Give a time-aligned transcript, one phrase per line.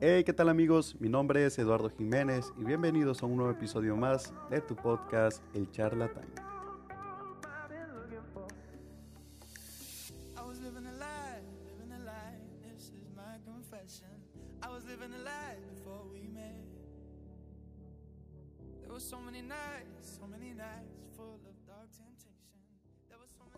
[0.00, 0.94] Hey, ¿qué tal amigos?
[1.00, 5.42] Mi nombre es Eduardo Jiménez y bienvenidos a un nuevo episodio más de tu podcast
[5.54, 6.28] El Charlatán.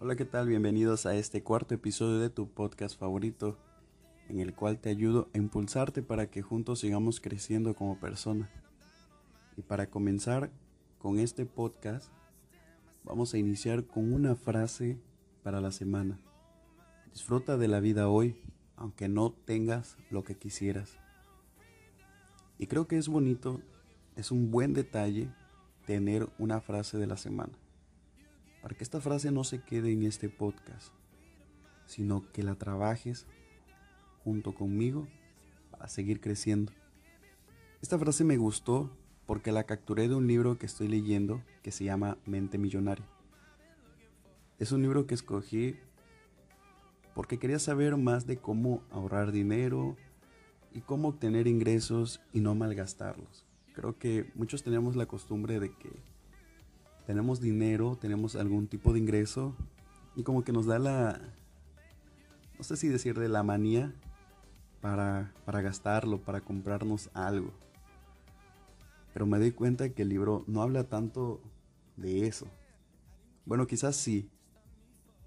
[0.01, 0.49] Hola, ¿qué tal?
[0.49, 3.59] Bienvenidos a este cuarto episodio de tu podcast favorito
[4.31, 8.49] en el cual te ayudo a impulsarte para que juntos sigamos creciendo como persona.
[9.57, 10.53] Y para comenzar
[10.99, 12.13] con este podcast,
[13.03, 15.01] vamos a iniciar con una frase
[15.43, 16.21] para la semana.
[17.13, 18.37] Disfruta de la vida hoy,
[18.77, 20.97] aunque no tengas lo que quisieras.
[22.57, 23.61] Y creo que es bonito,
[24.15, 25.29] es un buen detalle
[25.87, 27.59] tener una frase de la semana.
[28.63, 30.93] Para que esta frase no se quede en este podcast,
[31.87, 33.27] sino que la trabajes
[34.31, 35.09] junto conmigo
[35.73, 36.71] para seguir creciendo.
[37.83, 41.83] Esta frase me gustó porque la capturé de un libro que estoy leyendo que se
[41.83, 43.05] llama Mente Millonaria.
[44.61, 45.75] Es un libro que escogí
[47.13, 49.97] porque quería saber más de cómo ahorrar dinero
[50.73, 53.45] y cómo obtener ingresos y no malgastarlos.
[53.75, 55.91] Creo que muchos tenemos la costumbre de que
[57.05, 59.57] tenemos dinero, tenemos algún tipo de ingreso
[60.15, 61.21] y como que nos da la,
[62.59, 63.93] no sé si decir de la manía
[64.81, 67.53] para, gastarlo, para comprarnos algo.
[69.13, 71.41] Pero me doy cuenta que el libro no habla tanto
[71.97, 72.47] de eso.
[73.45, 74.31] Bueno, quizás sí.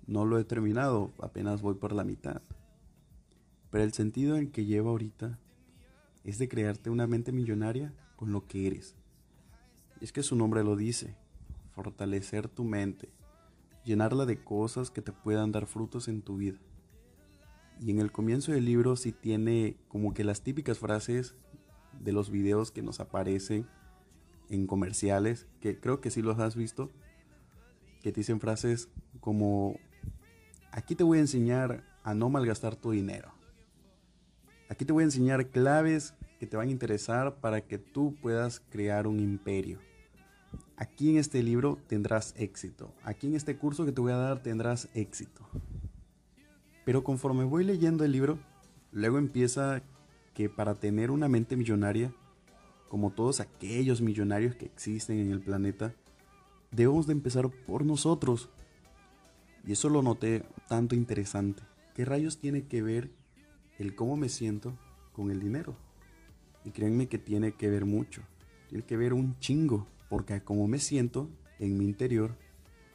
[0.06, 2.42] No lo he terminado, apenas voy por la mitad.
[3.70, 5.40] Pero el sentido en que lleva ahorita
[6.24, 8.96] es de crearte una mente millonaria con lo que eres.
[10.02, 11.16] Es que su nombre lo dice,
[11.74, 13.10] fortalecer tu mente,
[13.86, 16.60] llenarla de cosas que te puedan dar frutos en tu vida.
[17.80, 21.36] Y en el comienzo del libro sí tiene como que las típicas frases
[22.00, 23.68] de los videos que nos aparecen
[24.50, 26.92] en comerciales, que creo que sí los has visto,
[28.02, 28.90] que te dicen frases
[29.20, 29.78] como,
[30.72, 33.32] aquí te voy a enseñar a no malgastar tu dinero.
[34.70, 38.60] Aquí te voy a enseñar claves que te van a interesar para que tú puedas
[38.70, 39.80] crear un imperio.
[40.76, 42.94] Aquí en este libro tendrás éxito.
[43.04, 45.48] Aquí en este curso que te voy a dar tendrás éxito.
[46.86, 48.40] Pero conforme voy leyendo el libro,
[48.92, 49.82] luego empieza
[50.34, 52.14] que para tener una mente millonaria,
[52.90, 55.94] como todos aquellos millonarios que existen en el planeta,
[56.72, 58.50] debemos de empezar por nosotros.
[59.66, 61.64] Y eso lo noté tanto interesante.
[61.96, 63.12] ¿Qué rayos tiene que ver
[63.80, 64.78] el cómo me siento
[65.14, 65.76] con el dinero?
[66.66, 68.22] Y créanme que tiene que ver mucho.
[68.70, 69.88] Tiene que ver un chingo.
[70.10, 71.30] Porque como me siento
[71.60, 72.36] en mi interior,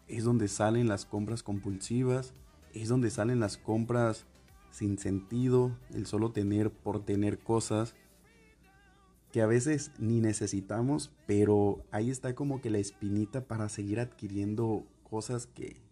[0.06, 2.34] es donde salen las compras compulsivas,
[2.82, 4.26] es donde salen las compras
[4.70, 7.94] sin sentido, el solo tener por tener cosas
[9.32, 14.86] que a veces ni necesitamos, pero ahí está como que la espinita para seguir adquiriendo
[15.02, 15.82] cosas que,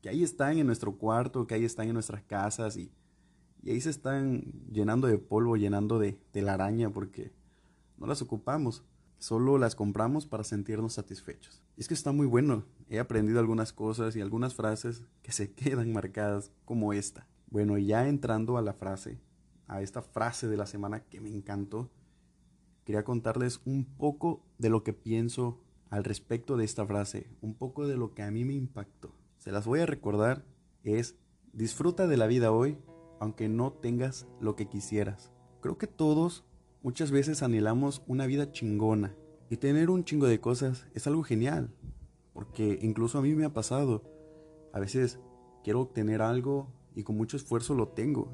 [0.00, 2.90] que ahí están en nuestro cuarto, que ahí están en nuestras casas y,
[3.62, 4.42] y ahí se están
[4.72, 7.32] llenando de polvo, llenando de, de la araña porque
[7.98, 8.84] no las ocupamos,
[9.22, 11.62] solo las compramos para sentirnos satisfechos.
[11.76, 15.92] Es que está muy bueno, he aprendido algunas cosas y algunas frases que se quedan
[15.92, 17.28] marcadas como esta.
[17.48, 19.20] Bueno, ya entrando a la frase,
[19.68, 21.88] a esta frase de la semana que me encantó,
[22.84, 27.86] quería contarles un poco de lo que pienso al respecto de esta frase, un poco
[27.86, 29.14] de lo que a mí me impactó.
[29.38, 30.44] Se las voy a recordar,
[30.82, 31.14] es
[31.52, 32.76] disfruta de la vida hoy,
[33.20, 35.30] aunque no tengas lo que quisieras.
[35.60, 36.44] Creo que todos
[36.82, 39.14] muchas veces anhelamos una vida chingona,
[39.52, 41.74] y tener un chingo de cosas es algo genial,
[42.32, 44.02] porque incluso a mí me ha pasado.
[44.72, 45.20] A veces
[45.62, 48.32] quiero obtener algo y con mucho esfuerzo lo tengo.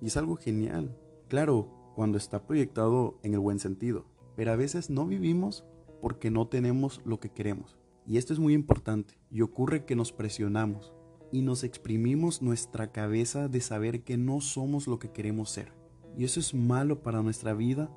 [0.00, 0.96] Y es algo genial.
[1.26, 4.06] Claro, cuando está proyectado en el buen sentido.
[4.36, 5.64] Pero a veces no vivimos
[6.00, 7.76] porque no tenemos lo que queremos.
[8.06, 9.18] Y esto es muy importante.
[9.28, 10.94] Y ocurre que nos presionamos
[11.32, 15.79] y nos exprimimos nuestra cabeza de saber que no somos lo que queremos ser.
[16.16, 17.90] Y eso es malo para nuestra vida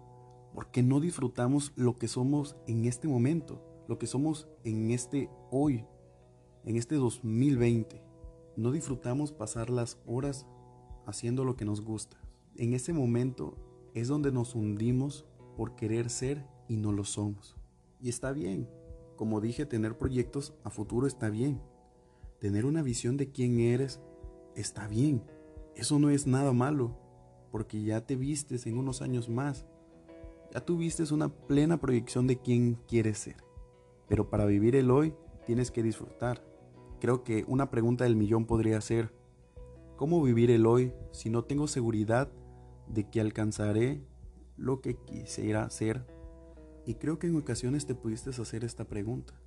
[0.54, 5.86] porque no disfrutamos lo que somos en este momento lo que somos en este hoy,
[6.66, 8.02] en este 2020.
[8.56, 10.46] No disfrutamos pasar las horas
[11.06, 12.18] haciendo lo que nos gusta.
[12.56, 13.58] En ese momento
[13.94, 15.26] es donde nos hundimos
[15.58, 17.56] por querer ser y no lo somos.
[18.00, 18.70] Y está bien.
[19.16, 21.62] Como dije, tener proyectos a futuro está bien.
[22.40, 24.02] Tener una visión de quién eres
[24.56, 25.24] está bien.
[25.76, 26.98] Eso no es nada malo,
[27.54, 29.68] porque ya te vistes en unos años más.
[30.52, 33.36] Ya tuviste una plena proyección de quién quieres ser.
[34.08, 35.14] Pero para vivir el hoy
[35.46, 36.44] tienes que disfrutar.
[37.00, 39.14] Creo que una pregunta del millón podría ser,
[39.98, 42.32] ¿cómo vivir el hoy si no tengo seguridad
[42.88, 44.02] de que alcanzaré
[44.58, 46.08] lo que quisiera hacer.
[46.88, 49.40] Y creo que en ocasiones te pudiste hacer esta pregunta.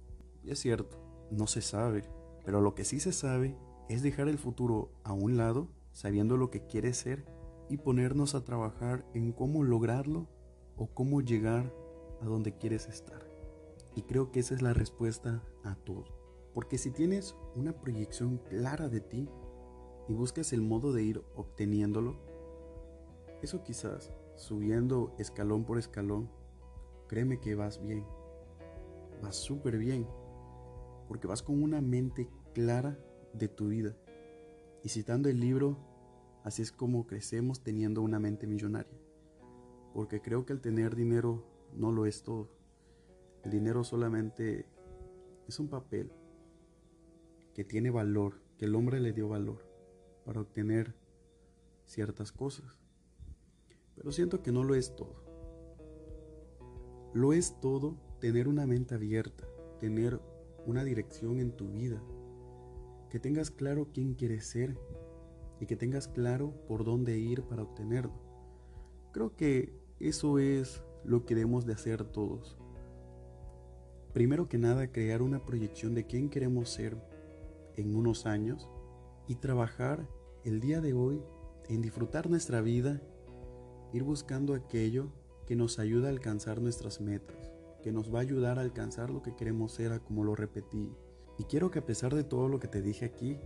[0.44, 0.96] Y es cierto,
[1.32, 2.04] no se sabe,
[2.44, 3.56] pero lo que sí se sabe
[3.88, 7.34] es dejar el futuro a un lado, sabiendo lo que quieres ser
[7.68, 10.28] y ponernos a trabajar en cómo lograrlo
[10.76, 11.72] o cómo llegar
[12.20, 13.26] a donde quieres estar.
[13.94, 16.04] Y creo que esa es la respuesta a todo.
[16.54, 19.28] Porque si tienes una proyección clara de ti
[20.08, 22.16] y buscas el modo de ir obteniéndolo,
[23.42, 26.30] eso quizás subiendo escalón por escalón,
[27.08, 28.04] créeme que vas bien.
[29.22, 30.06] Vas súper bien.
[31.08, 32.98] Porque vas con una mente clara
[33.32, 33.96] de tu vida.
[34.82, 35.78] Y citando el libro,
[36.46, 38.96] así es como crecemos teniendo una mente millonaria.
[39.93, 41.44] Porque creo que el tener dinero
[41.75, 42.48] no lo es todo.
[43.43, 44.64] El dinero solamente
[45.48, 46.12] es un papel
[47.52, 49.66] que tiene valor, que el hombre le dio valor
[50.25, 50.94] para obtener
[51.84, 52.78] ciertas cosas.
[53.96, 55.16] Pero siento que no lo es todo.
[57.12, 59.49] Lo es todo tener una mente abierta,
[59.81, 60.20] tener
[60.64, 62.00] una dirección en tu vida,
[63.10, 64.78] que tengas claro quién quieres ser
[65.60, 68.14] y que tengas claro por dónde ir para obtenerlo.
[69.12, 72.58] Creo que eso es lo que debemos de hacer todos.
[74.12, 76.96] Primero que nada, crear una proyección de quién queremos ser
[77.76, 78.68] en unos años
[79.28, 80.08] y trabajar
[80.44, 81.22] el día de hoy
[81.68, 83.02] en disfrutar nuestra vida
[83.92, 85.12] ir buscando aquello
[85.46, 87.50] que nos ayuda a alcanzar nuestras metas,
[87.82, 90.92] que nos va a ayudar a alcanzar lo que queremos ser, como lo repetí.
[91.38, 93.38] Y quiero que a pesar de todo lo que te dije aquí,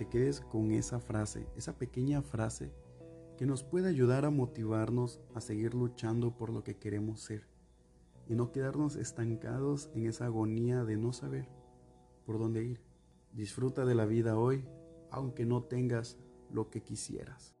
[0.00, 2.72] te quedes con esa frase, esa pequeña frase
[3.36, 7.46] que nos puede ayudar a motivarnos a seguir luchando por lo que queremos ser
[8.26, 11.50] y no quedarnos estancados en esa agonía de no saber
[12.24, 12.80] por dónde ir.
[13.34, 14.64] Disfruta de la vida hoy,
[15.10, 16.16] aunque no tengas
[16.50, 17.54] lo que quisieras.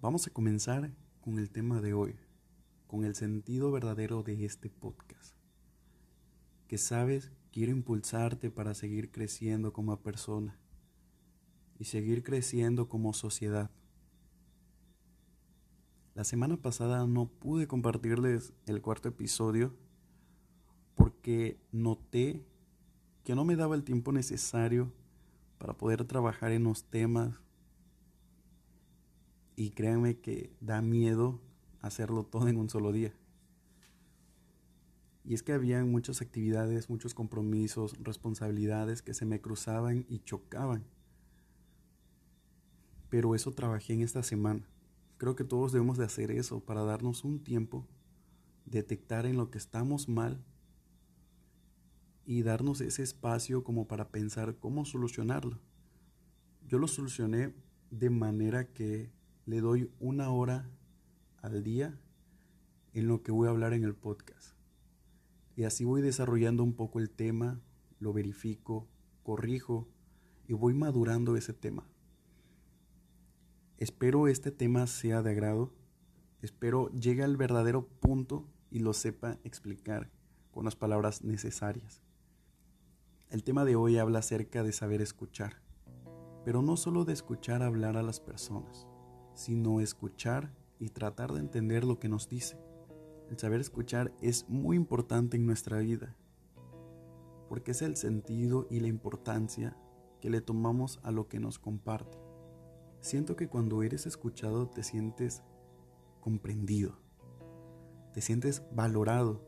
[0.00, 2.16] Vamos a comenzar con el tema de hoy,
[2.86, 5.33] con el sentido verdadero de este podcast.
[6.78, 10.58] Sabes, quiero impulsarte para seguir creciendo como persona
[11.78, 13.70] y seguir creciendo como sociedad.
[16.14, 19.74] La semana pasada no pude compartirles el cuarto episodio
[20.94, 22.44] porque noté
[23.24, 24.92] que no me daba el tiempo necesario
[25.58, 27.40] para poder trabajar en los temas
[29.56, 31.40] y créanme que da miedo
[31.80, 33.12] hacerlo todo en un solo día.
[35.24, 40.84] Y es que había muchas actividades, muchos compromisos, responsabilidades que se me cruzaban y chocaban.
[43.08, 44.68] Pero eso trabajé en esta semana.
[45.16, 47.86] Creo que todos debemos de hacer eso para darnos un tiempo,
[48.66, 50.44] detectar en lo que estamos mal
[52.26, 55.58] y darnos ese espacio como para pensar cómo solucionarlo.
[56.66, 57.54] Yo lo solucioné
[57.90, 59.10] de manera que
[59.46, 60.68] le doy una hora
[61.40, 61.98] al día
[62.92, 64.53] en lo que voy a hablar en el podcast.
[65.56, 67.60] Y así voy desarrollando un poco el tema,
[67.98, 68.88] lo verifico,
[69.22, 69.88] corrijo
[70.46, 71.88] y voy madurando ese tema.
[73.78, 75.72] Espero este tema sea de agrado,
[76.42, 80.10] espero llegue al verdadero punto y lo sepa explicar
[80.50, 82.02] con las palabras necesarias.
[83.30, 85.62] El tema de hoy habla acerca de saber escuchar,
[86.44, 88.86] pero no solo de escuchar hablar a las personas
[89.34, 92.56] sino escuchar y tratar de entender lo que nos dice.
[93.34, 96.14] El saber escuchar es muy importante en nuestra vida,
[97.48, 99.76] porque es el sentido y la importancia
[100.20, 102.16] que le tomamos a lo que nos comparte.
[103.00, 105.42] Siento que cuando eres escuchado te sientes
[106.20, 106.96] comprendido,
[108.12, 109.44] te sientes valorado,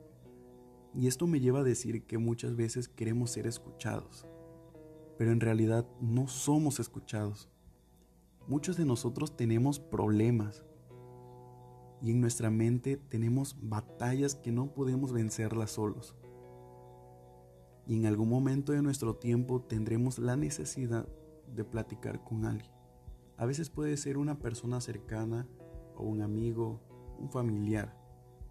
[0.93, 4.27] y esto me lleva a decir que muchas veces queremos ser escuchados,
[5.17, 7.49] pero en realidad no somos escuchados.
[8.49, 10.65] Muchos de nosotros tenemos problemas
[12.01, 16.17] y en nuestra mente tenemos batallas que no podemos vencerlas solos.
[17.87, 21.09] Y en algún momento de nuestro tiempo tendremos la necesidad
[21.55, 22.73] de platicar con alguien.
[23.37, 25.47] A veces puede ser una persona cercana
[25.95, 26.81] o un amigo,
[27.19, 27.97] un familiar,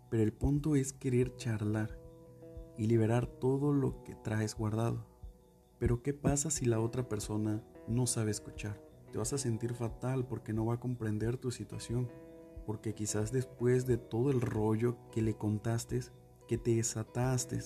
[0.09, 1.99] pero el punto es querer charlar
[2.77, 5.05] y liberar todo lo que traes guardado.
[5.79, 8.85] Pero ¿qué pasa si la otra persona no sabe escuchar?
[9.15, 12.11] te vas a sentir fatal porque no va a comprender tu situación.
[12.65, 15.99] Porque quizás después de todo el rollo que le contaste,
[16.47, 17.59] que te desataste,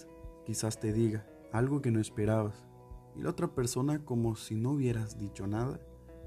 [0.45, 2.65] quizás te diga algo que no esperabas.
[3.15, 5.79] Y la otra persona, como si no hubieras dicho nada,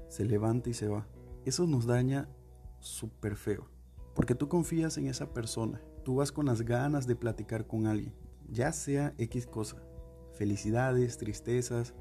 [0.09, 1.07] se levanta y se va.
[1.45, 2.29] Eso nos daña
[2.79, 3.69] súper feo.
[4.13, 5.81] Porque tú confías en esa persona.
[6.03, 8.13] Tú vas con las ganas de platicar con alguien.
[8.49, 9.81] Ya sea X cosa.
[10.33, 11.93] Felicidades, tristezas,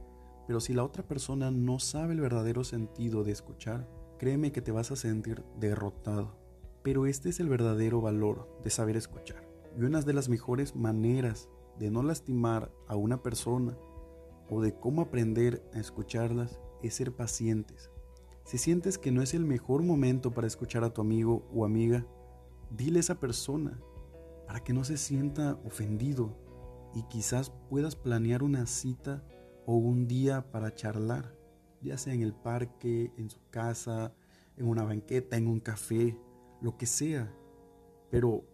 [0.46, 3.88] Pero si la otra persona no sabe el verdadero sentido de escuchar,
[4.18, 6.36] créeme que te vas a sentir derrotado.
[6.82, 9.48] Pero este es el verdadero valor de saber escuchar.
[9.78, 11.48] Y una de las mejores maneras
[11.78, 13.76] de no lastimar a una persona
[14.50, 17.90] o de cómo aprender a escucharlas es ser pacientes.
[18.44, 22.04] Si sientes que no es el mejor momento para escuchar a tu amigo o amiga,
[22.70, 23.80] dile a esa persona
[24.46, 26.36] para que no se sienta ofendido
[26.94, 29.24] y quizás puedas planear una cita
[29.64, 31.34] o un día para charlar,
[31.80, 34.12] ya sea en el parque, en su casa,
[34.56, 36.18] en una banqueta, en un café,
[36.62, 37.34] lo que sea.
[38.10, 38.44] Pero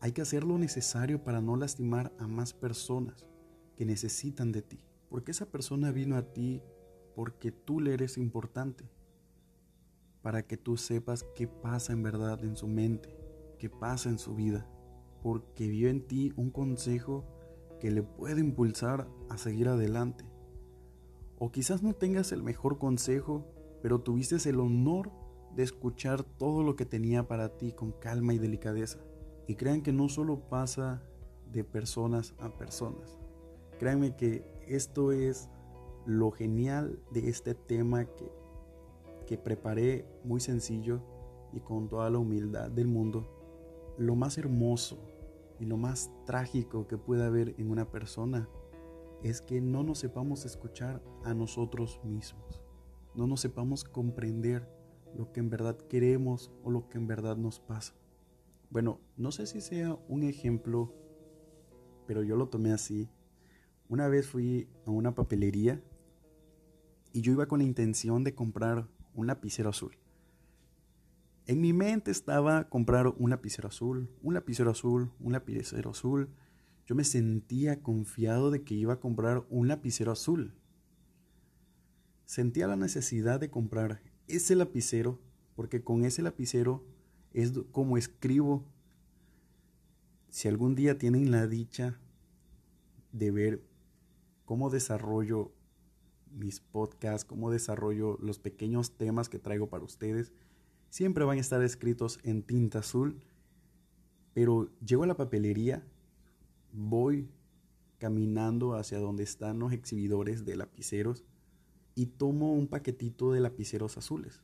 [0.00, 3.26] hay que hacer lo necesario para no lastimar a más personas
[3.76, 4.84] que necesitan de ti.
[5.08, 6.62] Porque esa persona vino a ti
[7.14, 8.88] porque tú le eres importante.
[10.22, 13.16] Para que tú sepas qué pasa en verdad en su mente,
[13.58, 14.66] qué pasa en su vida.
[15.22, 17.26] Porque vio en ti un consejo
[17.80, 20.24] que le puede impulsar a seguir adelante.
[21.38, 23.46] O quizás no tengas el mejor consejo,
[23.82, 25.10] pero tuviste el honor
[25.54, 28.98] de escuchar todo lo que tenía para ti con calma y delicadeza.
[29.46, 31.02] Y crean que no solo pasa
[31.52, 33.18] de personas a personas.
[33.78, 35.48] Créanme que esto es
[36.06, 38.30] lo genial de este tema que,
[39.26, 41.02] que preparé muy sencillo
[41.52, 43.26] y con toda la humildad del mundo.
[43.98, 44.98] Lo más hermoso
[45.58, 48.48] y lo más trágico que puede haber en una persona
[49.22, 52.62] es que no nos sepamos escuchar a nosotros mismos,
[53.14, 54.66] no nos sepamos comprender
[55.16, 57.94] lo que en verdad queremos o lo que en verdad nos pasa.
[58.70, 60.94] Bueno, no sé si sea un ejemplo,
[62.06, 63.08] pero yo lo tomé así.
[63.88, 65.82] Una vez fui a una papelería
[67.12, 69.96] y yo iba con la intención de comprar un lapicero azul.
[71.46, 76.28] En mi mente estaba comprar un lapicero azul, un lapicero azul, un lapicero azul.
[76.86, 80.54] Yo me sentía confiado de que iba a comprar un lapicero azul.
[82.24, 84.00] Sentía la necesidad de comprar
[84.36, 85.18] ese lapicero
[85.60, 86.82] porque con ese lapicero
[87.34, 88.64] es como escribo.
[90.30, 91.98] Si algún día tienen la dicha
[93.12, 93.62] de ver
[94.44, 95.52] cómo desarrollo
[96.32, 100.32] mis podcasts, cómo desarrollo los pequeños temas que traigo para ustedes,
[100.88, 103.20] siempre van a estar escritos en tinta azul,
[104.32, 105.84] pero llego a la papelería,
[106.72, 107.28] voy
[107.98, 111.24] caminando hacia donde están los exhibidores de lapiceros
[112.00, 114.42] y tomo un paquetito de lapiceros azules.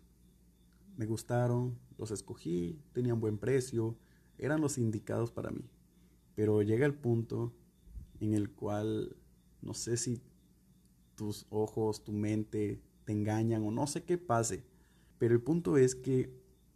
[0.97, 3.97] Me gustaron, los escogí, tenían buen precio,
[4.39, 5.69] eran los indicados para mí.
[6.35, 7.55] Pero llega el punto
[8.21, 9.17] en el cual
[9.63, 10.21] no sé si
[11.15, 14.65] tus ojos, tu mente te engañan o no sé qué pase
[15.19, 16.31] pero el punto es que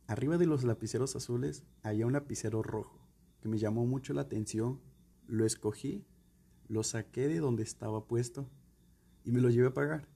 [0.06, 2.98] arriba de los lapiceros azules había un lapicero rojo
[3.40, 4.80] que me llamó mucho la atención.
[5.26, 6.04] Lo escogí,
[6.68, 8.48] lo saqué de donde estaba puesto
[9.24, 10.08] y me lo llevé a pagar.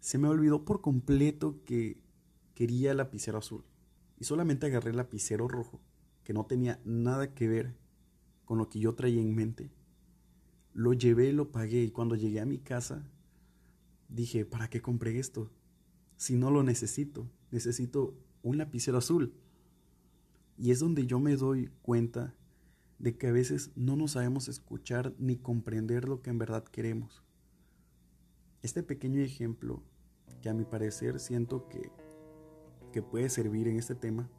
[0.00, 2.00] Se me olvidó por completo que
[2.54, 3.64] quería lapicero azul
[4.18, 5.80] y solamente agarré el lapicero rojo
[6.24, 7.76] que no tenía nada que ver
[8.44, 9.70] con lo que yo traía en mente.
[10.72, 13.08] Lo llevé, lo pagué y cuando llegué a mi casa
[14.08, 15.50] dije, ¿para qué compré esto?
[16.16, 17.30] si no lo necesito.
[17.50, 19.34] Necesito un lapicero azul.
[20.58, 22.34] Y es donde yo me doy cuenta
[22.98, 27.22] de que a veces no nos sabemos escuchar ni comprender lo que en verdad queremos.
[28.62, 29.82] Este pequeño ejemplo,
[30.40, 31.90] que a mi parecer siento que,
[32.92, 34.30] que puede servir en este tema,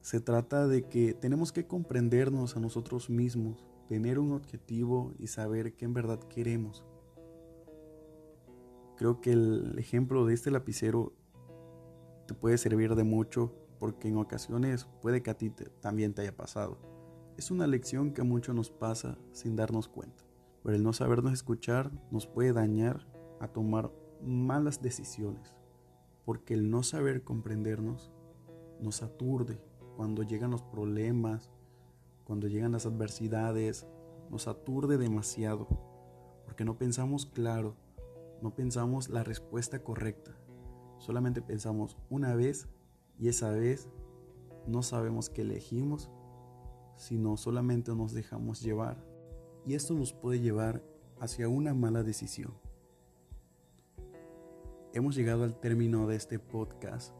[0.00, 5.74] se trata de que tenemos que comprendernos a nosotros mismos, tener un objetivo y saber
[5.74, 6.84] qué en verdad queremos.
[8.96, 11.12] Creo que el ejemplo de este lapicero
[12.26, 16.36] te puede servir de mucho porque en ocasiones puede que a ti también te haya
[16.36, 16.78] pasado.
[17.36, 20.24] Es una lección que a muchos nos pasa sin darnos cuenta.
[20.62, 23.06] Pero el no sabernos escuchar nos puede dañar
[23.40, 23.90] a tomar
[24.22, 25.54] malas decisiones.
[26.24, 28.12] Porque el no saber comprendernos
[28.80, 29.60] nos aturde
[29.96, 31.50] cuando llegan los problemas,
[32.24, 33.86] cuando llegan las adversidades,
[34.30, 35.66] nos aturde demasiado.
[36.44, 37.76] Porque no pensamos claro
[38.40, 40.32] no pensamos la respuesta correcta.
[40.98, 42.68] Solamente pensamos una vez
[43.18, 43.88] y esa vez
[44.66, 46.10] no sabemos qué elegimos,
[46.96, 49.04] sino solamente nos dejamos llevar.
[49.66, 50.84] Y esto nos puede llevar
[51.20, 52.54] hacia una mala decisión.
[54.92, 57.14] Hemos llegado al término de este podcast,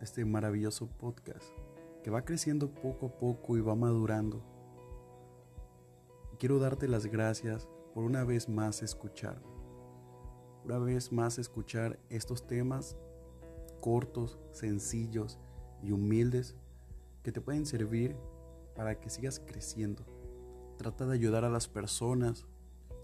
[0.00, 1.46] este maravilloso podcast,
[2.02, 4.42] que va creciendo poco a poco y va madurando.
[6.38, 9.54] Quiero darte las gracias por una vez más escucharme
[10.64, 12.96] una vez más escuchar estos temas
[13.80, 15.38] cortos, sencillos
[15.82, 16.56] y humildes
[17.22, 18.16] que te pueden servir
[18.74, 20.04] para que sigas creciendo.
[20.78, 22.46] Trata de ayudar a las personas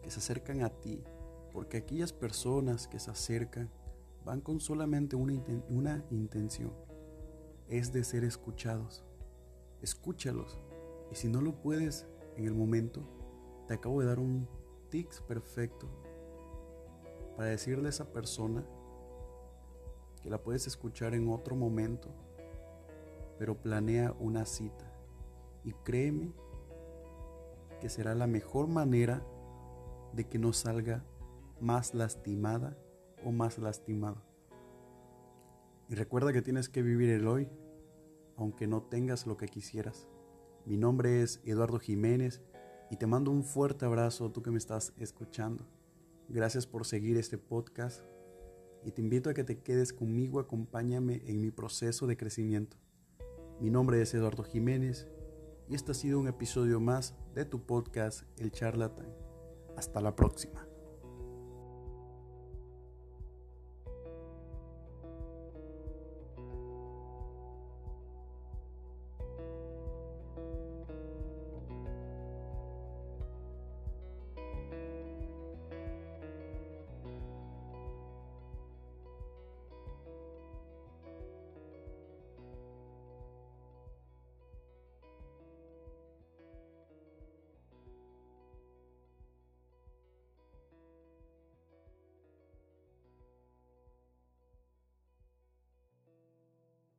[0.02, 1.04] que se acercan a ti
[1.52, 3.70] Porque aquellas personas que se acercan
[4.24, 5.34] van con solamente una,
[5.68, 6.72] una intención,
[7.68, 9.04] es de ser escuchados.
[9.80, 10.58] Escúchalos.
[11.10, 13.02] Y si no lo puedes en el momento,
[13.66, 14.48] te acabo de dar un
[14.90, 15.88] tics perfecto
[17.36, 18.64] para decirle a esa persona
[20.22, 22.10] que la puedes escuchar en otro momento,
[23.38, 24.92] pero planea una cita.
[25.64, 26.32] Y créeme
[27.80, 29.24] que será la mejor manera
[30.12, 31.04] de que no salga
[31.60, 32.76] más lastimada
[33.24, 34.22] o más lastimado.
[35.88, 37.48] Y recuerda que tienes que vivir el hoy,
[38.36, 40.08] aunque no tengas lo que quisieras.
[40.64, 42.42] Mi nombre es Eduardo Jiménez
[42.90, 45.66] y te mando un fuerte abrazo tú que me estás escuchando.
[46.28, 48.04] Gracias por seguir este podcast
[48.84, 52.76] y te invito a que te quedes conmigo, acompáñame en mi proceso de crecimiento.
[53.60, 55.08] Mi nombre es Eduardo Jiménez
[55.68, 59.12] y este ha sido un episodio más de tu podcast El Charlatán.
[59.76, 60.69] Hasta la próxima.